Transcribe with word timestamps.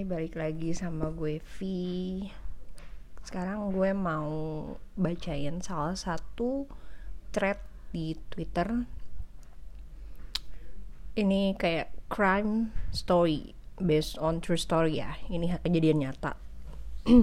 Hai, 0.00 0.08
balik 0.08 0.40
lagi 0.40 0.72
sama 0.72 1.12
gue 1.12 1.44
V. 1.44 1.58
Sekarang 3.20 3.68
gue 3.68 3.92
mau 3.92 4.32
bacain 4.96 5.60
salah 5.60 5.92
satu 5.92 6.64
thread 7.36 7.60
di 7.92 8.16
Twitter. 8.32 8.88
Ini 11.20 11.52
kayak 11.52 11.92
crime 12.08 12.72
story 12.96 13.52
based 13.76 14.16
on 14.16 14.40
true 14.40 14.56
story 14.56 15.04
ya. 15.04 15.20
Ini 15.28 15.60
kejadian 15.60 16.00
nyata. 16.00 16.32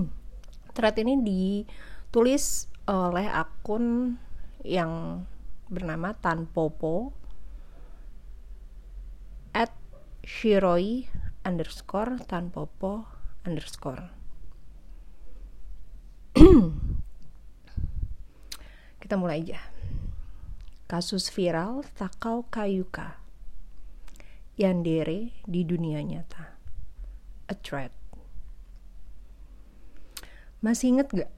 thread 0.77 1.01
ini 1.01 1.17
ditulis 1.25 2.69
oleh 2.85 3.25
akun 3.25 4.21
yang 4.61 5.25
bernama 5.65 6.13
Tanpopo 6.13 7.09
at 9.57 9.73
Shiroi 10.21 11.25
underscore 11.47 12.19
tanpopo 12.27 13.07
underscore. 13.47 14.11
Kita 18.99 19.15
mulai 19.15 19.47
aja. 19.47 19.63
Kasus 20.91 21.31
viral 21.31 21.87
Takao 21.95 22.43
Kayuka. 22.51 23.23
Yandere 24.59 25.31
di 25.47 25.63
dunia 25.63 26.03
nyata. 26.03 26.59
A 27.47 27.55
threat. 27.55 27.95
Masih 30.59 30.99
inget 30.99 31.07
gak 31.15 31.31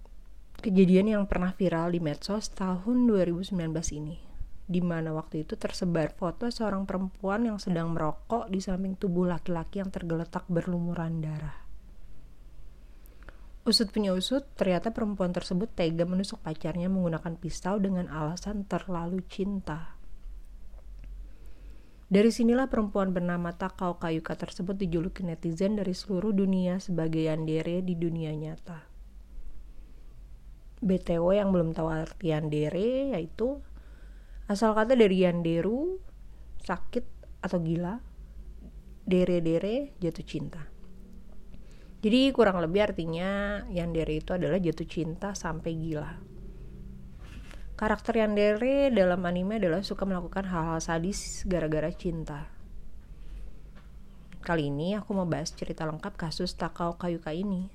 kejadian 0.66 1.14
yang 1.14 1.30
pernah 1.30 1.54
viral 1.54 1.94
di 1.94 2.02
medsos 2.02 2.50
tahun 2.50 3.06
2019 3.06 3.54
ini 3.94 4.39
di 4.70 4.86
mana 4.86 5.10
waktu 5.18 5.50
itu 5.50 5.58
tersebar 5.58 6.14
foto 6.14 6.46
seorang 6.46 6.86
perempuan 6.86 7.50
yang 7.50 7.58
sedang 7.58 7.90
merokok 7.90 8.54
di 8.54 8.62
samping 8.62 8.94
tubuh 8.94 9.26
laki-laki 9.26 9.82
yang 9.82 9.90
tergeletak 9.90 10.46
berlumuran 10.46 11.26
darah. 11.26 11.58
Usut 13.66 13.90
punya 13.90 14.14
usut, 14.14 14.46
ternyata 14.54 14.94
perempuan 14.94 15.34
tersebut 15.34 15.74
tega 15.74 16.06
menusuk 16.06 16.38
pacarnya 16.46 16.86
menggunakan 16.86 17.34
pisau 17.42 17.82
dengan 17.82 18.06
alasan 18.14 18.70
terlalu 18.70 19.26
cinta. 19.26 19.98
Dari 22.10 22.30
sinilah 22.34 22.70
perempuan 22.70 23.14
bernama 23.14 23.54
Takao 23.54 23.98
Kayuka 24.02 24.34
tersebut 24.34 24.74
dijuluki 24.74 25.22
netizen 25.22 25.78
dari 25.78 25.94
seluruh 25.94 26.34
dunia 26.34 26.82
sebagai 26.82 27.26
yandere 27.26 27.86
di 27.86 27.94
dunia 27.94 28.34
nyata. 28.34 28.90
BTW 30.82 31.38
yang 31.38 31.54
belum 31.54 31.76
tahu 31.76 31.92
arti 31.92 32.34
yandere 32.34 33.14
yaitu 33.14 33.62
Asal 34.50 34.74
kata 34.74 34.98
dari 34.98 35.22
yanderu, 35.22 36.02
sakit 36.66 37.06
atau 37.46 37.62
gila, 37.62 38.02
dere-dere 39.06 39.94
jatuh 40.02 40.26
cinta. 40.26 40.66
Jadi 42.00 42.32
kurang 42.32 42.58
lebih 42.64 42.82
artinya 42.82 43.62
yandere 43.70 44.24
itu 44.24 44.32
adalah 44.32 44.58
jatuh 44.58 44.88
cinta 44.88 45.38
sampai 45.38 45.72
gila. 45.76 46.10
Karakter 47.76 48.26
yandere 48.26 48.90
dalam 48.90 49.22
anime 49.28 49.60
adalah 49.60 49.86
suka 49.86 50.08
melakukan 50.08 50.48
hal-hal 50.48 50.80
sadis 50.80 51.44
gara-gara 51.46 51.92
cinta. 51.92 52.48
Kali 54.40 54.72
ini 54.72 54.96
aku 54.96 55.12
mau 55.12 55.28
bahas 55.28 55.52
cerita 55.52 55.84
lengkap 55.84 56.16
kasus 56.16 56.56
Takao 56.56 56.96
Kayuka 56.96 57.36
ini. 57.36 57.68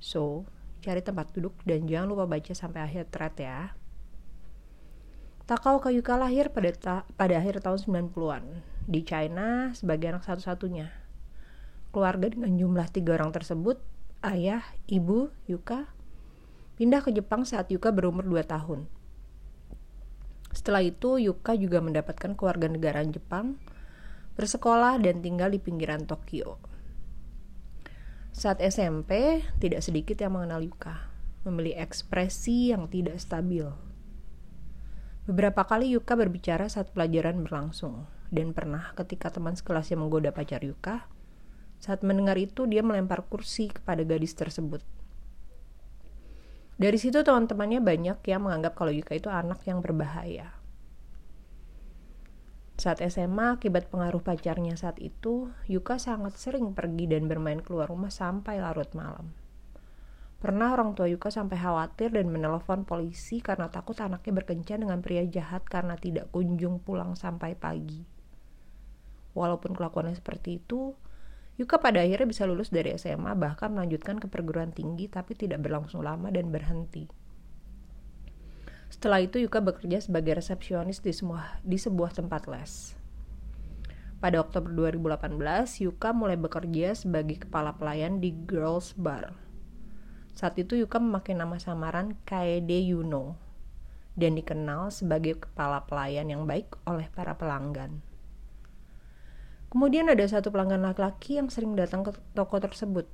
So, 0.00 0.48
cari 0.82 1.04
tempat 1.04 1.30
duduk 1.36 1.54
dan 1.62 1.84
jangan 1.86 2.08
lupa 2.10 2.24
baca 2.24 2.52
sampai 2.56 2.80
akhir 2.82 3.12
thread 3.12 3.36
ya. 3.38 3.76
Takao 5.42 5.82
Kayuka 5.82 6.14
lahir 6.14 6.54
pada, 6.54 6.70
ta 6.70 6.94
pada 7.18 7.34
akhir 7.34 7.66
tahun 7.66 7.82
90-an 7.82 8.62
di 8.86 9.02
China 9.02 9.74
sebagai 9.74 10.14
anak 10.14 10.22
satu-satunya. 10.22 10.94
Keluarga 11.90 12.30
dengan 12.30 12.54
jumlah 12.54 12.86
tiga 12.94 13.18
orang 13.18 13.34
tersebut, 13.34 13.82
ayah, 14.22 14.62
ibu, 14.86 15.34
Yuka, 15.50 15.90
pindah 16.78 17.02
ke 17.02 17.10
Jepang 17.10 17.42
saat 17.42 17.74
Yuka 17.74 17.90
berumur 17.90 18.22
2 18.22 18.38
tahun. 18.46 18.86
Setelah 20.54 20.86
itu, 20.86 21.18
Yuka 21.18 21.58
juga 21.58 21.82
mendapatkan 21.82 22.38
keluarga 22.38 22.70
negaraan 22.70 23.10
Jepang, 23.10 23.58
bersekolah 24.38 25.02
dan 25.02 25.26
tinggal 25.26 25.50
di 25.50 25.58
pinggiran 25.58 26.06
Tokyo. 26.06 26.62
Saat 28.30 28.62
SMP, 28.62 29.42
tidak 29.58 29.82
sedikit 29.82 30.22
yang 30.22 30.38
mengenal 30.38 30.62
Yuka, 30.62 31.10
memiliki 31.42 31.82
ekspresi 31.82 32.70
yang 32.70 32.86
tidak 32.86 33.18
stabil 33.18 33.91
Beberapa 35.22 35.62
kali 35.62 35.94
Yuka 35.94 36.18
berbicara 36.18 36.66
saat 36.66 36.90
pelajaran 36.90 37.46
berlangsung, 37.46 38.10
dan 38.34 38.50
pernah 38.50 38.90
ketika 38.98 39.30
teman 39.30 39.54
sekelasnya 39.54 39.94
menggoda 39.94 40.34
pacar 40.34 40.66
Yuka, 40.66 41.06
saat 41.78 42.02
mendengar 42.02 42.34
itu 42.34 42.66
dia 42.66 42.82
melempar 42.82 43.22
kursi 43.30 43.70
kepada 43.70 44.02
gadis 44.02 44.34
tersebut. 44.34 44.82
Dari 46.74 46.98
situ 46.98 47.22
teman-temannya 47.22 47.78
banyak 47.78 48.18
yang 48.26 48.42
menganggap 48.42 48.74
kalau 48.74 48.90
Yuka 48.90 49.14
itu 49.14 49.30
anak 49.30 49.62
yang 49.62 49.78
berbahaya. 49.78 50.58
Saat 52.74 52.98
SMA, 52.98 53.62
akibat 53.62 53.94
pengaruh 53.94 54.26
pacarnya 54.26 54.74
saat 54.74 54.98
itu, 54.98 55.54
Yuka 55.70 56.02
sangat 56.02 56.34
sering 56.34 56.74
pergi 56.74 57.06
dan 57.06 57.30
bermain 57.30 57.62
keluar 57.62 57.86
rumah 57.86 58.10
sampai 58.10 58.58
larut 58.58 58.90
malam. 58.90 59.30
Pernah 60.42 60.74
orang 60.74 60.98
tua 60.98 61.06
Yuka 61.06 61.30
sampai 61.30 61.54
khawatir 61.54 62.10
dan 62.10 62.26
menelpon 62.26 62.82
polisi 62.82 63.38
karena 63.38 63.70
takut 63.70 63.94
anaknya 64.02 64.42
berkencan 64.42 64.82
dengan 64.82 64.98
pria 64.98 65.22
jahat 65.22 65.62
karena 65.70 65.94
tidak 65.94 66.34
kunjung 66.34 66.82
pulang 66.82 67.14
sampai 67.14 67.54
pagi. 67.54 68.02
Walaupun 69.38 69.70
kelakuannya 69.70 70.18
seperti 70.18 70.58
itu, 70.58 70.98
Yuka 71.62 71.78
pada 71.78 72.02
akhirnya 72.02 72.26
bisa 72.26 72.42
lulus 72.42 72.74
dari 72.74 72.90
SMA 72.98 73.38
bahkan 73.38 73.70
melanjutkan 73.70 74.18
ke 74.18 74.26
perguruan 74.26 74.74
tinggi 74.74 75.06
tapi 75.06 75.38
tidak 75.38 75.62
berlangsung 75.62 76.02
lama 76.02 76.26
dan 76.34 76.50
berhenti. 76.50 77.06
Setelah 78.90 79.22
itu 79.22 79.38
Yuka 79.38 79.62
bekerja 79.62 80.02
sebagai 80.02 80.42
resepsionis 80.42 81.06
di, 81.06 81.14
semua, 81.14 81.62
di 81.62 81.78
sebuah 81.78 82.18
tempat 82.18 82.50
les. 82.50 82.98
Pada 84.18 84.42
Oktober 84.42 84.74
2018, 84.74 85.86
Yuka 85.86 86.10
mulai 86.10 86.34
bekerja 86.34 86.98
sebagai 86.98 87.46
kepala 87.46 87.78
pelayan 87.78 88.18
di 88.18 88.34
Girls 88.34 88.90
Bar 88.98 89.41
saat 90.32 90.56
itu 90.56 90.80
Yuka 90.80 90.96
memakai 90.96 91.36
nama 91.36 91.60
samaran 91.60 92.16
Kaede 92.24 92.80
Yuno 92.80 93.36
dan 94.16 94.36
dikenal 94.36 94.92
sebagai 94.92 95.40
kepala 95.40 95.84
pelayan 95.88 96.28
yang 96.28 96.44
baik 96.44 96.72
oleh 96.84 97.08
para 97.12 97.36
pelanggan. 97.36 98.04
Kemudian 99.72 100.12
ada 100.12 100.24
satu 100.28 100.52
pelanggan 100.52 100.84
laki-laki 100.84 101.40
yang 101.40 101.48
sering 101.48 101.72
datang 101.72 102.04
ke 102.04 102.12
toko 102.36 102.60
tersebut. 102.60 103.08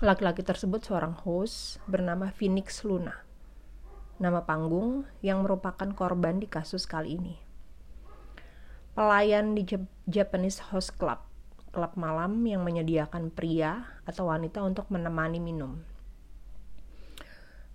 Laki-laki 0.00 0.40
tersebut 0.40 0.80
seorang 0.80 1.12
host 1.12 1.76
bernama 1.84 2.32
Phoenix 2.32 2.80
Luna. 2.84 3.12
Nama 4.16 4.48
panggung 4.48 5.04
yang 5.20 5.44
merupakan 5.44 5.92
korban 5.92 6.40
di 6.40 6.48
kasus 6.48 6.88
kali 6.88 7.20
ini. 7.20 7.36
Pelayan 8.96 9.52
di 9.52 9.68
Japanese 10.08 10.72
Host 10.72 10.96
Club 10.96 11.25
klub 11.76 11.92
malam 12.00 12.40
yang 12.48 12.64
menyediakan 12.64 13.28
pria 13.28 13.84
atau 14.08 14.32
wanita 14.32 14.64
untuk 14.64 14.88
menemani 14.88 15.36
minum. 15.36 15.76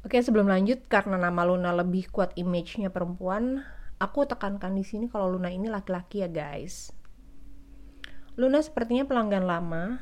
Oke, 0.01 0.17
sebelum 0.17 0.49
lanjut 0.49 0.81
karena 0.89 1.21
nama 1.21 1.45
Luna 1.45 1.69
lebih 1.69 2.09
kuat 2.09 2.33
image-nya 2.33 2.89
perempuan, 2.89 3.61
aku 4.01 4.25
tekankan 4.25 4.73
di 4.73 4.81
sini 4.81 5.05
kalau 5.05 5.37
Luna 5.37 5.53
ini 5.53 5.69
laki-laki 5.69 6.25
ya, 6.25 6.29
guys. 6.33 6.89
Luna 8.33 8.57
sepertinya 8.65 9.05
pelanggan 9.05 9.45
lama 9.45 10.01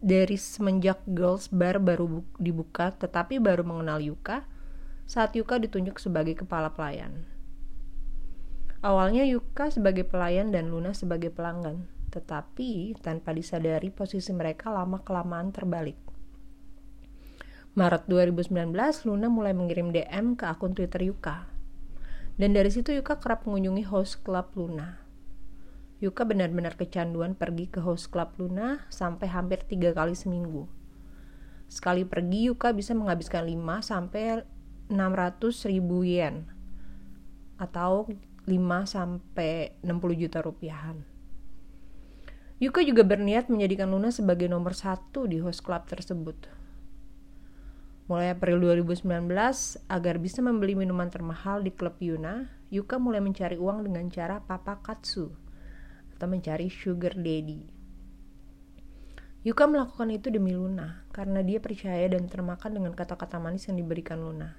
dari 0.00 0.40
semenjak 0.40 1.04
Girls 1.04 1.52
Bar 1.52 1.76
baru 1.76 2.24
dibuka 2.40 2.96
tetapi 2.96 3.36
baru 3.36 3.60
mengenal 3.60 4.00
Yuka 4.00 4.48
saat 5.04 5.36
Yuka 5.36 5.60
ditunjuk 5.60 6.00
sebagai 6.00 6.32
kepala 6.32 6.72
pelayan. 6.72 7.28
Awalnya 8.80 9.28
Yuka 9.28 9.68
sebagai 9.68 10.08
pelayan 10.08 10.48
dan 10.48 10.72
Luna 10.72 10.96
sebagai 10.96 11.28
pelanggan 11.28 11.95
tetapi 12.10 12.96
tanpa 12.98 13.32
disadari 13.36 13.90
posisi 13.90 14.30
mereka 14.32 14.70
lama-kelamaan 14.72 15.50
terbalik. 15.50 15.98
Maret 17.76 18.08
2019, 18.08 18.72
Luna 19.04 19.28
mulai 19.28 19.52
mengirim 19.52 19.92
DM 19.92 20.32
ke 20.32 20.48
akun 20.48 20.72
Twitter 20.72 21.04
Yuka. 21.04 21.44
Dan 22.40 22.56
dari 22.56 22.72
situ 22.72 22.92
Yuka 22.96 23.20
kerap 23.20 23.44
mengunjungi 23.44 23.84
host 23.84 24.24
club 24.24 24.48
Luna. 24.56 24.96
Yuka 26.00 26.24
benar-benar 26.24 26.76
kecanduan 26.76 27.36
pergi 27.36 27.68
ke 27.68 27.84
host 27.84 28.08
club 28.12 28.32
Luna 28.40 28.84
sampai 28.88 29.28
hampir 29.28 29.64
tiga 29.64 29.92
kali 29.92 30.16
seminggu. 30.16 30.68
Sekali 31.68 32.08
pergi 32.08 32.48
Yuka 32.52 32.72
bisa 32.72 32.96
menghabiskan 32.96 33.44
5 33.44 33.84
sampai 33.84 34.44
600 34.88 35.68
ribu 35.68 36.06
yen 36.06 36.46
atau 37.58 38.08
5 38.44 38.52
sampai 38.86 39.74
60 39.82 40.22
juta 40.22 40.38
rupiahan. 40.40 41.15
Yuka 42.56 42.80
juga 42.88 43.04
berniat 43.04 43.52
menjadikan 43.52 43.92
Luna 43.92 44.08
sebagai 44.08 44.48
nomor 44.48 44.72
satu 44.72 45.28
di 45.28 45.36
host 45.44 45.60
club 45.60 45.84
tersebut. 45.92 46.48
Mulai 48.08 48.32
April 48.32 48.64
2019, 48.64 49.04
agar 49.92 50.16
bisa 50.16 50.40
membeli 50.40 50.72
minuman 50.72 51.12
termahal 51.12 51.60
di 51.60 51.68
klub 51.68 52.00
Yuna, 52.00 52.48
Yuka 52.72 52.96
mulai 52.96 53.20
mencari 53.20 53.60
uang 53.60 53.84
dengan 53.84 54.08
cara 54.08 54.40
papa 54.40 54.80
katsu 54.80 55.36
atau 56.16 56.26
mencari 56.32 56.72
sugar 56.72 57.12
daddy. 57.12 57.60
Yuka 59.44 59.68
melakukan 59.68 60.08
itu 60.16 60.32
demi 60.32 60.56
Luna 60.56 61.04
karena 61.12 61.44
dia 61.44 61.60
percaya 61.60 62.08
dan 62.08 62.24
termakan 62.24 62.72
dengan 62.72 62.96
kata-kata 62.96 63.36
manis 63.36 63.68
yang 63.68 63.76
diberikan 63.76 64.16
Luna. 64.16 64.56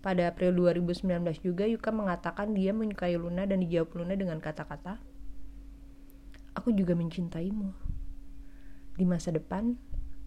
Pada 0.00 0.32
April 0.32 0.56
2019 0.56 1.44
juga 1.44 1.68
Yuka 1.68 1.92
mengatakan 1.92 2.56
dia 2.56 2.72
menyukai 2.72 3.20
Luna 3.20 3.44
dan 3.44 3.60
dijawab 3.60 3.92
Luna 4.00 4.16
dengan 4.16 4.40
kata-kata, 4.40 4.96
Aku 6.56 6.72
juga 6.72 6.96
mencintaimu. 6.96 7.70
Di 8.96 9.04
masa 9.04 9.28
depan, 9.28 9.76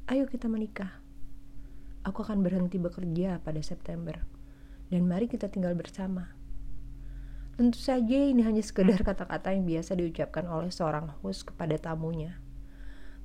ayo 0.06 0.30
kita 0.30 0.46
menikah. 0.46 1.02
Aku 2.06 2.22
akan 2.22 2.46
berhenti 2.46 2.78
bekerja 2.78 3.42
pada 3.42 3.60
September. 3.66 4.22
Dan 4.94 5.10
mari 5.10 5.26
kita 5.26 5.50
tinggal 5.50 5.74
bersama. 5.74 6.30
Tentu 7.58 7.82
saja 7.82 8.16
ini 8.30 8.46
hanya 8.46 8.62
sekedar 8.62 9.02
kata-kata 9.02 9.52
yang 9.52 9.66
biasa 9.66 9.98
diucapkan 9.98 10.46
oleh 10.46 10.70
seorang 10.70 11.10
host 11.20 11.50
kepada 11.50 11.76
tamunya 11.82 12.38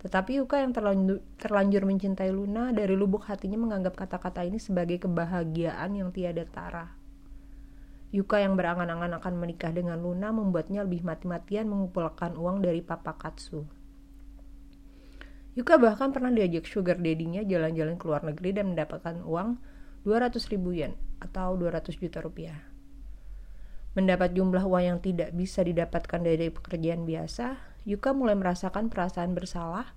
tetapi 0.04 0.36
Yuka 0.36 0.60
yang 0.60 0.76
terlanjur, 0.76 1.24
terlanjur 1.40 1.88
mencintai 1.88 2.28
Luna 2.28 2.76
dari 2.76 2.92
lubuk 2.92 3.24
hatinya 3.24 3.56
menganggap 3.56 3.96
kata-kata 3.96 4.44
ini 4.44 4.60
sebagai 4.60 5.00
kebahagiaan 5.00 5.96
yang 5.96 6.12
tiada 6.12 6.44
tara. 6.44 6.92
Yuka 8.14 8.38
yang 8.38 8.54
berangan-angan 8.54 9.18
akan 9.18 9.34
menikah 9.42 9.74
dengan 9.74 9.98
Luna 9.98 10.30
membuatnya 10.30 10.86
lebih 10.86 11.02
mati-matian 11.02 11.66
mengumpulkan 11.66 12.38
uang 12.38 12.62
dari 12.62 12.78
Papa 12.78 13.18
Katsu. 13.18 13.66
Yuka 15.58 15.82
bahkan 15.82 16.14
pernah 16.14 16.30
diajak 16.30 16.62
sugar 16.70 17.02
daddy-nya 17.02 17.42
jalan-jalan 17.42 17.98
ke 17.98 18.04
luar 18.06 18.22
negeri 18.22 18.54
dan 18.54 18.70
mendapatkan 18.70 19.18
uang 19.26 19.58
200 20.06 20.30
ribu 20.54 20.78
yen 20.78 20.94
atau 21.18 21.58
200 21.58 21.90
juta 21.98 22.22
rupiah. 22.22 22.62
Mendapat 23.98 24.30
jumlah 24.30 24.62
uang 24.62 24.84
yang 24.94 24.98
tidak 25.02 25.34
bisa 25.34 25.66
didapatkan 25.66 26.22
dari 26.22 26.54
pekerjaan 26.54 27.02
biasa, 27.02 27.58
Yuka 27.82 28.14
mulai 28.14 28.38
merasakan 28.38 28.94
perasaan 28.94 29.34
bersalah 29.34 29.90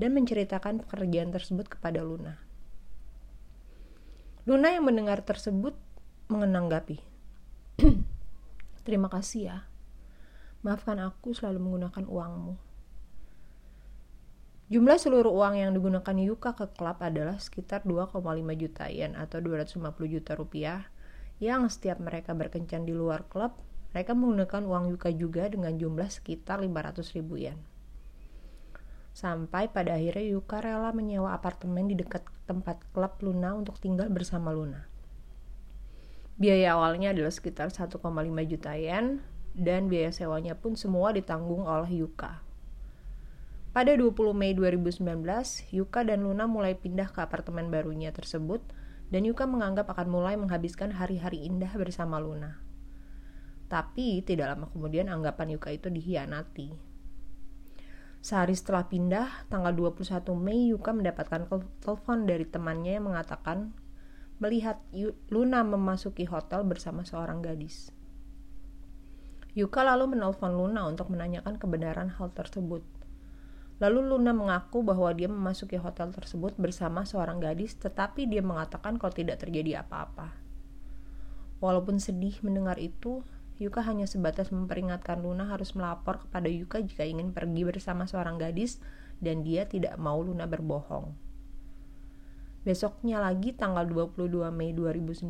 dan 0.00 0.16
menceritakan 0.16 0.88
pekerjaan 0.88 1.36
tersebut 1.36 1.68
kepada 1.68 2.00
Luna. 2.00 2.40
Luna 4.48 4.72
yang 4.72 4.88
mendengar 4.88 5.20
tersebut 5.20 5.76
mengenanggapi. 6.32 7.07
Terima 8.86 9.06
kasih 9.06 9.40
ya. 9.54 9.58
Maafkan 10.66 10.98
aku 10.98 11.30
selalu 11.30 11.62
menggunakan 11.62 12.04
uangmu. 12.10 12.58
Jumlah 14.68 14.98
seluruh 14.98 15.30
uang 15.30 15.54
yang 15.56 15.70
digunakan 15.72 16.12
Yuka 16.12 16.58
ke 16.58 16.66
klub 16.74 16.98
adalah 17.00 17.38
sekitar 17.38 17.86
2,5 17.86 18.18
juta 18.58 18.90
yen 18.90 19.14
atau 19.14 19.38
250 19.40 19.80
juta 20.10 20.32
rupiah 20.34 20.90
yang 21.38 21.70
setiap 21.70 22.02
mereka 22.02 22.34
berkencan 22.34 22.82
di 22.82 22.92
luar 22.92 23.24
klub 23.30 23.54
mereka 23.94 24.12
menggunakan 24.12 24.66
uang 24.66 24.84
Yuka 24.92 25.08
juga 25.16 25.48
dengan 25.48 25.72
jumlah 25.72 26.10
sekitar 26.10 26.60
500 26.60 27.16
ribu 27.16 27.40
yen. 27.40 27.56
Sampai 29.14 29.70
pada 29.72 29.96
akhirnya 29.96 30.36
Yuka 30.36 30.60
rela 30.60 30.90
menyewa 30.90 31.32
apartemen 31.32 31.88
di 31.88 31.94
dekat 31.94 32.26
tempat 32.44 32.82
klub 32.90 33.16
Luna 33.24 33.54
untuk 33.54 33.80
tinggal 33.80 34.10
bersama 34.12 34.52
Luna. 34.52 34.97
Biaya 36.38 36.78
awalnya 36.78 37.10
adalah 37.10 37.34
sekitar 37.34 37.74
1,5 37.74 37.98
juta 38.46 38.78
yen 38.78 39.18
dan 39.58 39.90
biaya 39.90 40.14
sewanya 40.14 40.54
pun 40.54 40.78
semua 40.78 41.10
ditanggung 41.10 41.66
oleh 41.66 42.06
Yuka. 42.06 42.46
Pada 43.74 43.90
20 43.98 44.14
Mei 44.38 44.54
2019, 44.54 45.02
Yuka 45.74 46.06
dan 46.06 46.22
Luna 46.22 46.46
mulai 46.46 46.78
pindah 46.78 47.10
ke 47.10 47.26
apartemen 47.26 47.74
barunya 47.74 48.14
tersebut 48.14 48.62
dan 49.10 49.26
Yuka 49.26 49.50
menganggap 49.50 49.90
akan 49.90 50.06
mulai 50.06 50.38
menghabiskan 50.38 50.94
hari-hari 50.94 51.42
indah 51.42 51.74
bersama 51.74 52.22
Luna. 52.22 52.62
Tapi 53.66 54.22
tidak 54.22 54.54
lama 54.54 54.70
kemudian 54.70 55.10
anggapan 55.10 55.58
Yuka 55.58 55.74
itu 55.74 55.90
dihianati. 55.90 56.70
Sehari 58.22 58.54
setelah 58.54 58.86
pindah, 58.86 59.50
tanggal 59.50 59.74
21 59.74 60.22
Mei, 60.38 60.70
Yuka 60.70 60.94
mendapatkan 60.94 61.50
telepon 61.82 62.30
dari 62.30 62.46
temannya 62.46 63.02
yang 63.02 63.10
mengatakan 63.10 63.74
melihat 64.38 64.78
Luna 65.30 65.66
memasuki 65.66 66.22
hotel 66.26 66.62
bersama 66.62 67.02
seorang 67.02 67.42
gadis. 67.42 67.90
Yuka 69.58 69.82
lalu 69.82 70.14
menelpon 70.14 70.54
Luna 70.54 70.86
untuk 70.86 71.10
menanyakan 71.10 71.58
kebenaran 71.58 72.14
hal 72.14 72.30
tersebut. 72.30 72.86
Lalu 73.82 74.10
Luna 74.10 74.30
mengaku 74.30 74.86
bahwa 74.86 75.10
dia 75.14 75.26
memasuki 75.26 75.74
hotel 75.78 76.14
tersebut 76.14 76.54
bersama 76.54 77.02
seorang 77.02 77.42
gadis, 77.42 77.74
tetapi 77.78 78.30
dia 78.30 78.42
mengatakan 78.42 78.98
kalau 78.98 79.10
tidak 79.10 79.42
terjadi 79.42 79.82
apa-apa. 79.82 80.34
Walaupun 81.58 81.98
sedih 81.98 82.38
mendengar 82.46 82.78
itu, 82.78 83.26
Yuka 83.58 83.82
hanya 83.82 84.06
sebatas 84.06 84.54
memperingatkan 84.54 85.18
Luna 85.18 85.50
harus 85.50 85.74
melapor 85.74 86.22
kepada 86.22 86.46
Yuka 86.46 86.78
jika 86.78 87.02
ingin 87.02 87.34
pergi 87.34 87.66
bersama 87.66 88.06
seorang 88.06 88.38
gadis 88.38 88.78
dan 89.18 89.42
dia 89.42 89.66
tidak 89.66 89.98
mau 89.98 90.22
Luna 90.22 90.46
berbohong. 90.46 91.27
Besoknya 92.66 93.22
lagi 93.22 93.54
tanggal 93.54 93.86
22 93.86 94.50
Mei 94.50 94.74
2019, 94.74 95.28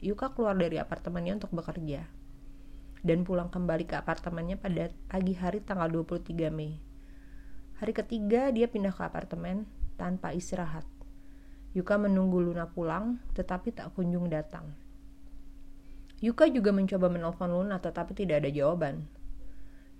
Yuka 0.00 0.32
keluar 0.32 0.56
dari 0.56 0.80
apartemennya 0.80 1.36
untuk 1.36 1.52
bekerja 1.52 2.08
dan 3.04 3.20
pulang 3.22 3.52
kembali 3.52 3.84
ke 3.84 4.00
apartemennya 4.00 4.56
pada 4.56 4.88
pagi 5.12 5.36
hari 5.36 5.60
tanggal 5.60 5.92
23 5.92 6.48
Mei. 6.48 6.80
Hari 7.76 7.92
ketiga 7.92 8.48
dia 8.48 8.64
pindah 8.64 8.96
ke 8.96 9.04
apartemen 9.04 9.68
tanpa 10.00 10.32
istirahat. 10.32 10.88
Yuka 11.76 12.00
menunggu 12.00 12.40
Luna 12.40 12.72
pulang 12.72 13.20
tetapi 13.36 13.76
tak 13.76 13.92
kunjung 13.92 14.32
datang. 14.32 14.72
Yuka 16.24 16.48
juga 16.48 16.72
mencoba 16.72 17.12
menelpon 17.12 17.52
Luna 17.52 17.76
tetapi 17.76 18.16
tidak 18.16 18.40
ada 18.40 18.48
jawaban. 18.48 19.04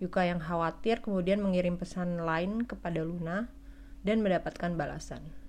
Yuka 0.01 0.25
yang 0.25 0.41
khawatir 0.41 1.05
kemudian 1.05 1.45
mengirim 1.45 1.77
pesan 1.77 2.25
lain 2.25 2.65
kepada 2.65 3.05
Luna 3.05 3.53
dan 4.01 4.25
mendapatkan 4.25 4.73
balasan. 4.81 5.44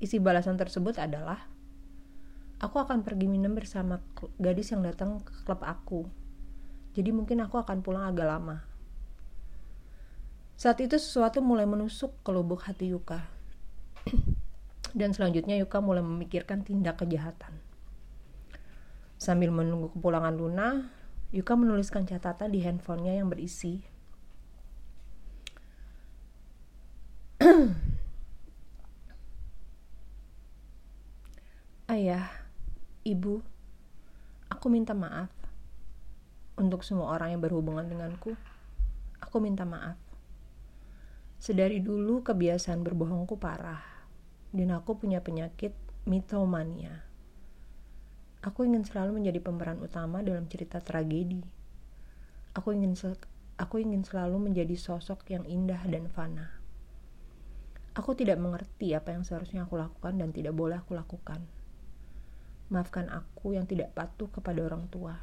Isi 0.00 0.16
balasan 0.16 0.56
tersebut 0.56 0.96
adalah, 0.96 1.46
Aku 2.60 2.76
akan 2.76 3.00
pergi 3.00 3.24
minum 3.24 3.56
bersama 3.56 4.04
gadis 4.36 4.68
yang 4.68 4.84
datang 4.84 5.24
ke 5.24 5.32
klub 5.48 5.64
aku. 5.64 6.04
Jadi 6.92 7.08
mungkin 7.08 7.40
aku 7.40 7.56
akan 7.56 7.80
pulang 7.80 8.04
agak 8.04 8.28
lama. 8.28 8.60
Saat 10.60 10.84
itu 10.84 11.00
sesuatu 11.00 11.40
mulai 11.40 11.64
menusuk 11.64 12.20
ke 12.20 12.28
lubuk 12.28 12.68
hati 12.68 12.92
Yuka. 12.92 13.24
Dan 14.98 15.16
selanjutnya 15.16 15.56
Yuka 15.56 15.80
mulai 15.80 16.04
memikirkan 16.04 16.60
tindak 16.60 17.00
kejahatan. 17.00 17.56
Sambil 19.16 19.48
menunggu 19.48 19.88
kepulangan 19.96 20.36
Luna, 20.36 20.68
Yuka 21.32 21.56
menuliskan 21.56 22.04
catatan 22.04 22.52
di 22.52 22.60
handphonenya 22.60 23.24
yang 23.24 23.32
berisi. 23.32 23.80
Ayah, 31.90 32.30
ibu, 33.02 33.42
aku 34.46 34.70
minta 34.70 34.94
maaf. 34.94 35.26
Untuk 36.54 36.86
semua 36.86 37.10
orang 37.18 37.34
yang 37.34 37.42
berhubungan 37.42 37.82
denganku, 37.82 38.38
aku 39.18 39.42
minta 39.42 39.66
maaf. 39.66 39.98
Sedari 41.42 41.82
dulu 41.82 42.22
kebiasaan 42.22 42.86
berbohongku 42.86 43.42
parah, 43.42 43.82
dan 44.54 44.70
aku 44.70 45.02
punya 45.02 45.18
penyakit 45.18 45.74
mitomania. 46.06 47.02
Aku 48.46 48.62
ingin 48.62 48.86
selalu 48.86 49.18
menjadi 49.18 49.42
pemeran 49.42 49.82
utama 49.82 50.22
dalam 50.22 50.46
cerita 50.46 50.78
tragedi. 50.78 51.42
Aku 52.54 52.70
ingin 52.70 52.94
aku 53.58 53.82
ingin 53.82 54.06
selalu 54.06 54.38
menjadi 54.38 54.78
sosok 54.78 55.26
yang 55.34 55.42
indah 55.42 55.82
dan 55.90 56.06
fana. 56.06 56.54
Aku 57.98 58.14
tidak 58.14 58.38
mengerti 58.38 58.94
apa 58.94 59.10
yang 59.10 59.26
seharusnya 59.26 59.66
aku 59.66 59.74
lakukan 59.74 60.14
dan 60.22 60.30
tidak 60.30 60.54
boleh 60.54 60.78
aku 60.78 60.94
lakukan. 60.94 61.58
Maafkan 62.70 63.10
aku 63.10 63.58
yang 63.58 63.66
tidak 63.66 63.92
patuh 63.92 64.30
kepada 64.30 64.62
orang 64.64 64.86
tua. 64.88 65.18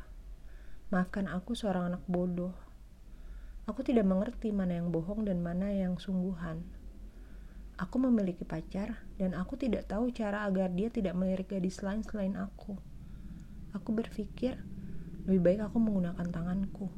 Maafkan 0.92 1.32
aku 1.32 1.56
seorang 1.56 1.96
anak 1.96 2.04
bodoh. 2.06 2.54
Aku 3.66 3.84
tidak 3.84 4.08
mengerti 4.08 4.52
mana 4.52 4.80
yang 4.80 4.92
bohong 4.92 5.24
dan 5.24 5.40
mana 5.40 5.72
yang 5.72 5.96
sungguhan. 6.00 6.62
Aku 7.80 7.98
memiliki 7.98 8.44
pacar 8.44 9.02
dan 9.16 9.34
aku 9.34 9.56
tidak 9.56 9.88
tahu 9.88 10.12
cara 10.12 10.44
agar 10.44 10.70
dia 10.70 10.92
tidak 10.92 11.16
melirik 11.16 11.52
gadis 11.52 11.80
lain 11.82 12.04
selain 12.04 12.36
aku 12.36 12.76
aku 13.78 13.94
berpikir 13.94 14.58
lebih 15.30 15.42
baik 15.44 15.60
aku 15.70 15.78
menggunakan 15.78 16.28
tanganku. 16.34 16.90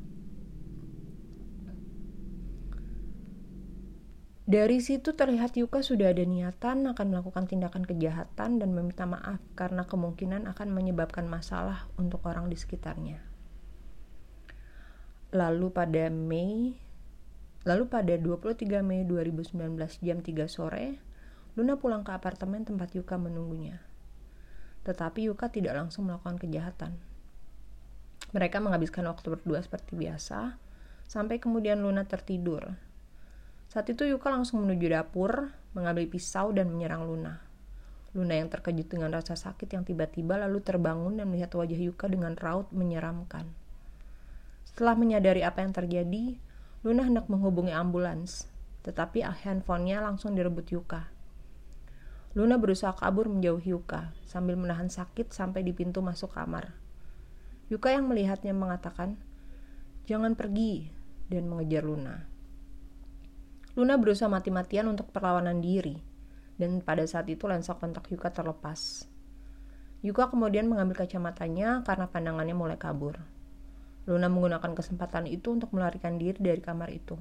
Dari 4.50 4.82
situ 4.82 5.14
terlihat 5.14 5.54
Yuka 5.54 5.86
sudah 5.86 6.10
ada 6.10 6.26
niatan 6.26 6.90
akan 6.90 7.06
melakukan 7.14 7.46
tindakan 7.46 7.86
kejahatan 7.86 8.58
dan 8.58 8.70
meminta 8.74 9.06
maaf 9.06 9.38
karena 9.54 9.86
kemungkinan 9.86 10.50
akan 10.50 10.74
menyebabkan 10.74 11.30
masalah 11.30 11.86
untuk 12.02 12.26
orang 12.26 12.50
di 12.50 12.58
sekitarnya. 12.58 13.22
Lalu 15.38 15.70
pada 15.70 16.10
Mei 16.10 16.74
Lalu 17.68 17.92
pada 17.92 18.16
23 18.18 18.82
Mei 18.82 19.06
2019 19.06 19.54
jam 20.02 20.18
3 20.26 20.50
sore, 20.50 20.98
Luna 21.54 21.78
pulang 21.78 22.02
ke 22.02 22.10
apartemen 22.10 22.66
tempat 22.66 22.98
Yuka 22.98 23.22
menunggunya 23.22 23.86
tetapi 24.84 25.28
Yuka 25.28 25.52
tidak 25.52 25.76
langsung 25.76 26.08
melakukan 26.08 26.40
kejahatan. 26.40 26.98
Mereka 28.34 28.62
menghabiskan 28.62 29.10
waktu 29.10 29.38
berdua 29.38 29.60
seperti 29.60 29.98
biasa, 29.98 30.58
sampai 31.10 31.42
kemudian 31.42 31.82
Luna 31.82 32.06
tertidur. 32.06 32.78
Saat 33.70 33.86
itu 33.94 34.02
Yuka 34.02 34.34
langsung 34.34 34.66
menuju 34.66 34.90
dapur, 34.90 35.54
mengambil 35.78 36.10
pisau 36.10 36.50
dan 36.50 36.74
menyerang 36.74 37.06
Luna. 37.06 37.38
Luna 38.18 38.34
yang 38.34 38.50
terkejut 38.50 38.90
dengan 38.90 39.14
rasa 39.14 39.38
sakit 39.38 39.70
yang 39.70 39.86
tiba-tiba 39.86 40.42
lalu 40.42 40.66
terbangun 40.66 41.22
dan 41.22 41.30
melihat 41.30 41.54
wajah 41.54 41.78
Yuka 41.78 42.10
dengan 42.10 42.34
raut 42.34 42.66
menyeramkan. 42.74 43.46
Setelah 44.66 44.98
menyadari 44.98 45.46
apa 45.46 45.62
yang 45.62 45.70
terjadi, 45.70 46.42
Luna 46.82 47.06
hendak 47.06 47.30
menghubungi 47.30 47.70
ambulans, 47.70 48.50
tetapi 48.82 49.22
handphonenya 49.22 50.02
langsung 50.02 50.34
direbut 50.34 50.66
Yuka. 50.74 51.14
Luna 52.34 52.58
berusaha 52.58 52.98
kabur 52.98 53.30
menjauhi 53.30 53.70
Yuka 53.70 54.18
sambil 54.26 54.58
menahan 54.58 54.90
sakit 54.90 55.30
sampai 55.30 55.62
di 55.62 55.78
pintu 55.78 56.02
masuk 56.02 56.34
kamar. 56.34 56.74
Yuka 57.70 57.94
yang 57.94 58.10
melihatnya 58.10 58.58
mengatakan, 58.58 59.22
"Jangan 60.10 60.34
pergi," 60.34 60.90
dan 61.30 61.46
mengejar 61.46 61.86
Luna. 61.86 62.29
Luna 63.80 63.96
berusaha 63.96 64.28
mati-matian 64.28 64.92
untuk 64.92 65.08
perlawanan 65.16 65.64
diri, 65.64 65.96
dan 66.60 66.84
pada 66.84 67.00
saat 67.08 67.32
itu 67.32 67.48
lensa 67.48 67.80
kontak 67.80 68.12
Yuka 68.12 68.28
terlepas. 68.28 69.08
Yuka 70.04 70.28
kemudian 70.36 70.68
mengambil 70.68 71.08
kacamatanya 71.08 71.88
karena 71.88 72.12
pandangannya 72.12 72.52
mulai 72.52 72.76
kabur. 72.76 73.24
Luna 74.04 74.28
menggunakan 74.28 74.76
kesempatan 74.76 75.32
itu 75.32 75.56
untuk 75.56 75.72
melarikan 75.72 76.20
diri 76.20 76.36
dari 76.36 76.60
kamar 76.60 76.92
itu. 76.92 77.16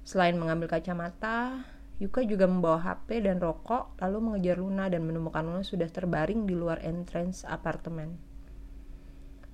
Selain 0.00 0.32
mengambil 0.32 0.72
kacamata, 0.72 1.60
Yuka 2.00 2.24
juga 2.24 2.48
membawa 2.48 2.80
HP 2.80 3.20
dan 3.20 3.36
rokok 3.36 4.00
lalu 4.00 4.32
mengejar 4.32 4.56
Luna 4.56 4.88
dan 4.88 5.04
menemukan 5.04 5.44
Luna 5.44 5.60
sudah 5.60 5.92
terbaring 5.92 6.48
di 6.48 6.56
luar 6.56 6.80
entrance 6.80 7.44
apartemen. 7.44 8.16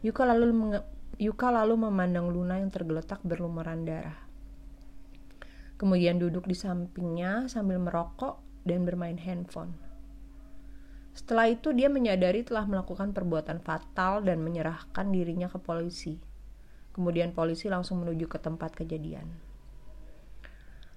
Yuka 0.07 0.23
lalu 0.23 0.79
Yuka 1.19 1.51
lalu 1.51 1.91
memandang 1.91 2.31
Luna 2.31 2.63
yang 2.63 2.71
tergeletak 2.71 3.27
berlumuran 3.27 3.83
darah 3.83 4.24
kemudian 5.77 6.23
duduk 6.23 6.47
di 6.47 6.57
sampingnya 6.57 7.51
sambil 7.51 7.83
merokok 7.83 8.41
dan 8.63 8.87
bermain 8.87 9.19
handphone. 9.19 9.75
Setelah 11.15 11.47
itu 11.47 11.71
dia 11.71 11.87
menyadari 11.87 12.43
telah 12.43 12.67
melakukan 12.67 13.15
perbuatan 13.15 13.63
fatal 13.63 14.27
dan 14.27 14.43
menyerahkan 14.43 15.15
dirinya 15.15 15.47
ke 15.47 15.63
polisi. 15.63 16.19
Kemudian 16.91 17.31
polisi 17.31 17.71
langsung 17.71 18.03
menuju 18.03 18.27
ke 18.27 18.39
tempat 18.43 18.75
kejadian. 18.75 19.31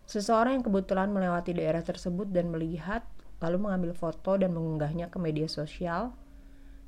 Seseorang 0.09 0.61
yang 0.61 0.65
kebetulan 0.65 1.13
melewati 1.13 1.53
daerah 1.53 1.83
tersebut 1.85 2.31
dan 2.33 2.49
melihat, 2.49 3.05
lalu 3.43 3.69
mengambil 3.69 3.93
foto 3.93 4.39
dan 4.39 4.55
mengunggahnya 4.57 5.13
ke 5.13 5.17
media 5.21 5.45
sosial 5.45 6.17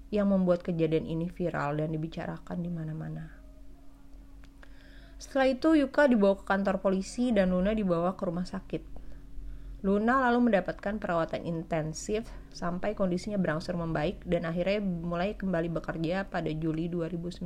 yang 0.09 0.33
membuat 0.33 0.65
kejadian 0.65 1.05
ini 1.05 1.29
viral 1.29 1.77
dan 1.77 1.93
dibicarakan 1.93 2.65
di 2.65 2.71
mana-mana. 2.73 3.38
Setelah 5.19 5.51
itu 5.51 5.75
Yuka 5.75 6.07
dibawa 6.07 6.39
ke 6.39 6.47
kantor 6.47 6.79
polisi 6.79 7.35
dan 7.35 7.51
Luna 7.51 7.75
dibawa 7.75 8.15
ke 8.15 8.23
rumah 8.23 8.47
sakit. 8.47 8.87
Luna 9.83 10.23
lalu 10.23 10.47
mendapatkan 10.47 10.95
perawatan 10.95 11.43
intensif 11.43 12.23
sampai 12.55 12.95
kondisinya 12.95 13.35
berangsur 13.35 13.75
membaik 13.75 14.23
dan 14.23 14.47
akhirnya 14.47 14.79
mulai 14.79 15.35
kembali 15.35 15.75
bekerja 15.75 16.31
pada 16.31 16.47
Juli 16.55 16.87
2019. 16.87 17.43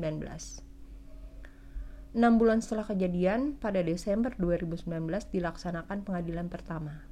Enam 2.13 2.37
bulan 2.37 2.61
setelah 2.61 2.85
kejadian, 2.85 3.57
pada 3.57 3.81
Desember 3.81 4.29
2019 4.37 5.33
dilaksanakan 5.33 6.05
pengadilan 6.05 6.53
pertama. 6.53 7.09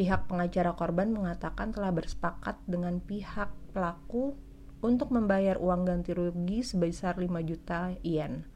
Pihak 0.00 0.32
pengacara 0.32 0.72
korban 0.72 1.12
mengatakan 1.12 1.76
telah 1.76 1.92
bersepakat 1.92 2.56
dengan 2.64 3.04
pihak 3.04 3.52
pelaku 3.76 4.32
untuk 4.80 5.12
membayar 5.12 5.60
uang 5.60 5.84
ganti 5.88 6.16
rugi 6.16 6.64
sebesar 6.64 7.20
5 7.20 7.28
juta 7.44 7.92
yen 8.00 8.55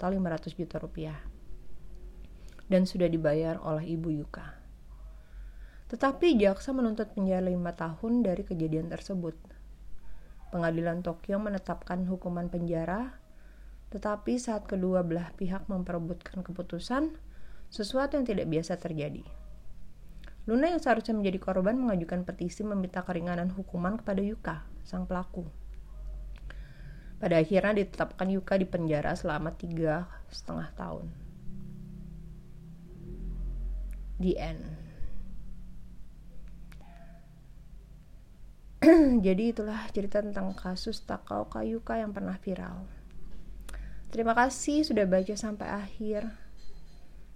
atau 0.00 0.08
500 0.08 0.56
juta 0.56 0.80
rupiah 0.80 1.20
dan 2.72 2.88
sudah 2.88 3.10
dibayar 3.10 3.60
oleh 3.60 3.98
ibu 3.98 4.08
Yuka. 4.08 4.56
Tetapi 5.92 6.40
jaksa 6.40 6.72
menuntut 6.72 7.12
penjara 7.12 7.44
5 7.44 7.58
tahun 7.76 8.12
dari 8.24 8.46
kejadian 8.46 8.88
tersebut. 8.88 9.36
Pengadilan 10.54 11.04
Tokyo 11.04 11.36
menetapkan 11.42 12.06
hukuman 12.08 12.46
penjara, 12.48 13.20
tetapi 13.90 14.38
saat 14.38 14.70
kedua 14.70 15.02
belah 15.02 15.34
pihak 15.34 15.66
memperebutkan 15.66 16.46
keputusan, 16.46 17.18
sesuatu 17.68 18.16
yang 18.16 18.26
tidak 18.26 18.46
biasa 18.46 18.78
terjadi. 18.78 19.26
Luna 20.46 20.72
yang 20.72 20.80
seharusnya 20.80 21.12
menjadi 21.12 21.38
korban 21.42 21.76
mengajukan 21.76 22.24
petisi 22.24 22.64
meminta 22.64 23.02
keringanan 23.04 23.52
hukuman 23.52 23.98
kepada 23.98 24.22
Yuka, 24.22 24.56
sang 24.86 25.04
pelaku. 25.10 25.59
Pada 27.20 27.36
akhirnya 27.36 27.84
ditetapkan 27.84 28.32
Yuka 28.32 28.56
di 28.56 28.64
penjara 28.64 29.12
selama 29.12 29.52
tiga 29.52 30.08
setengah 30.32 30.72
tahun. 30.72 31.06
The 34.24 34.32
end. 34.40 34.64
Jadi 39.26 39.52
itulah 39.52 39.84
cerita 39.92 40.24
tentang 40.24 40.56
kasus 40.56 41.04
Takao 41.04 41.44
Kayuka 41.52 42.00
yang 42.00 42.16
pernah 42.16 42.40
viral. 42.40 42.88
Terima 44.08 44.32
kasih 44.32 44.88
sudah 44.88 45.04
baca 45.04 45.36
sampai 45.36 45.68
akhir. 45.68 46.24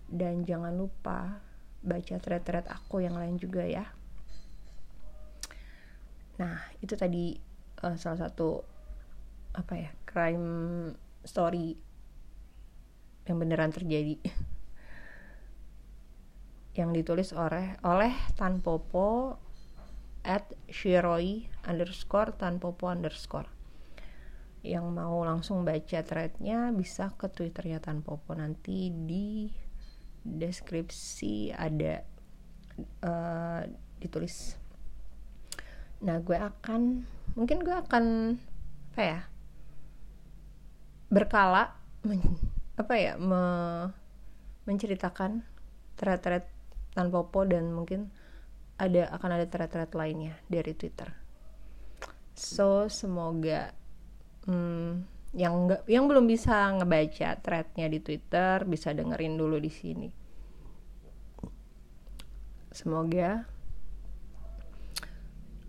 Dan 0.09 0.49
jangan 0.49 0.73
lupa 0.73 1.45
baca 1.85 2.17
thread-thread 2.17 2.65
aku 2.73 3.05
yang 3.05 3.21
lain 3.21 3.37
juga 3.37 3.69
ya. 3.69 3.85
Nah, 6.41 6.57
itu 6.81 6.97
tadi 6.97 7.37
uh, 7.85 7.97
salah 8.01 8.27
satu 8.27 8.74
apa 9.55 9.75
ya 9.79 9.91
crime 10.05 10.51
story 11.23 11.79
yang 13.25 13.41
beneran 13.41 13.73
terjadi. 13.73 14.21
Yang 16.79 16.91
ditulis 17.01 17.31
oleh 17.31 17.79
oleh 17.87 18.13
Tan 18.35 18.59
Popo 18.59 19.39
at 20.27 20.51
Shiroi 20.67 21.47
underscore 21.65 22.35
Tan 22.35 22.59
Popo 22.59 22.91
underscore. 22.91 23.47
Yang 24.65 24.87
mau 24.91 25.23
langsung 25.23 25.63
baca 25.63 26.03
threadnya 26.03 26.75
bisa 26.75 27.15
ke 27.15 27.31
twitternya 27.31 27.79
Tan 27.79 28.03
Popo. 28.03 28.35
Nanti 28.35 28.91
di 28.91 29.47
deskripsi 30.27 31.55
ada 31.55 32.03
uh, 33.07 33.63
ditulis. 34.03 34.59
Nah 36.03 36.19
gue 36.21 36.37
akan 36.37 37.07
mungkin 37.39 37.63
gue 37.63 37.77
akan 37.77 38.05
apa 38.95 39.03
ya 39.03 39.21
berkala 41.09 41.77
men, 42.05 42.21
apa 42.77 42.95
ya 42.97 43.13
me, 43.17 43.43
menceritakan 44.65 45.45
thread-thread 45.97 46.45
tanpa 46.95 47.23
popo 47.27 47.45
dan 47.47 47.75
mungkin 47.75 48.11
ada 48.79 49.11
akan 49.15 49.31
ada 49.39 49.47
thread-thread 49.47 49.93
lainnya 49.95 50.35
dari 50.51 50.75
Twitter. 50.75 51.11
So 52.35 52.91
semoga 52.91 53.71
hmm, 54.47 55.07
yang 55.35 55.67
nggak 55.67 55.83
yang 55.91 56.07
belum 56.07 56.27
bisa 56.27 56.75
ngebaca 56.79 57.39
threadnya 57.43 57.87
di 57.91 57.99
Twitter 58.03 58.63
bisa 58.67 58.91
dengerin 58.95 59.35
dulu 59.39 59.59
di 59.59 59.71
sini. 59.71 60.09
Semoga 62.75 63.47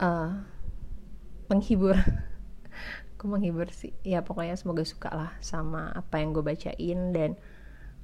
uh, 0.01 0.31
menghibur 1.49 1.93
aku 3.25 3.41
menghibur 3.41 3.65
sih. 3.73 3.89
Ya 4.05 4.21
pokoknya 4.21 4.53
semoga 4.53 4.85
suka 4.85 5.09
lah 5.09 5.33
sama 5.41 5.89
apa 5.97 6.21
yang 6.21 6.37
gue 6.37 6.45
bacain 6.45 7.09
dan 7.09 7.33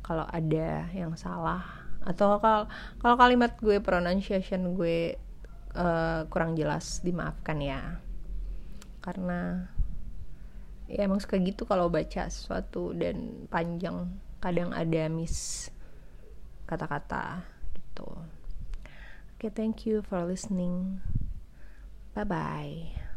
kalau 0.01 0.25
ada 0.25 0.89
yang 0.97 1.13
salah 1.13 1.61
atau 2.01 2.41
kalau 2.41 2.65
kalau 2.97 3.15
kalimat 3.21 3.53
gue 3.61 3.77
pronunciation 3.77 4.73
gue 4.73 5.21
uh, 5.77 6.25
kurang 6.33 6.57
jelas 6.57 7.05
dimaafkan 7.05 7.61
ya. 7.61 8.01
Karena 9.05 9.69
ya 10.89 11.05
emang 11.05 11.21
suka 11.21 11.37
gitu 11.37 11.69
kalau 11.69 11.93
baca 11.93 12.25
sesuatu 12.25 12.97
dan 12.97 13.45
panjang 13.45 14.09
kadang 14.41 14.73
ada 14.73 15.05
miss 15.05 15.69
kata-kata 16.65 17.45
gitu. 17.77 18.09
Oke 19.37 19.45
okay, 19.45 19.51
thank 19.53 19.85
you 19.85 20.01
for 20.01 20.25
listening. 20.25 20.97
Bye 22.17 22.25
bye 22.25 23.10